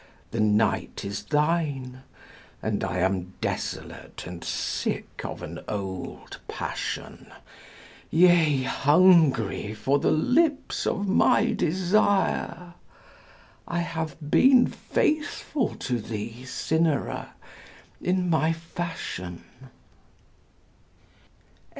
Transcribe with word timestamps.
the 0.31 0.39
night 0.39 1.05
is 1.05 1.25
thine; 1.25 2.01
And 2.59 2.83
I 2.83 2.97
am 2.97 3.35
desolate 3.39 4.25
and 4.25 4.43
sick 4.43 5.21
of 5.23 5.43
an 5.43 5.59
old 5.67 6.39
passion, 6.47 7.31
Yea, 8.09 8.63
hungry 8.63 9.75
for 9.75 9.99
the 9.99 10.09
lips 10.09 10.87
of 10.87 11.07
my 11.07 11.53
desire: 11.53 12.73
I 13.67 13.81
have 13.81 14.17
been 14.27 14.65
faithful 14.65 15.75
to 15.75 15.99
thee, 16.01 16.45
Cynara! 16.47 17.35
in 18.01 18.27
my 18.27 18.53
fashion. 18.53 19.43